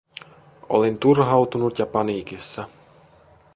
Olin 0.69 0.99
turhautunut 0.99 1.79
ja 1.79 1.85
paniikissa. 1.85 2.67